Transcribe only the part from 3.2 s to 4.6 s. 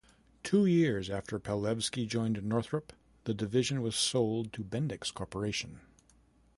the division was sold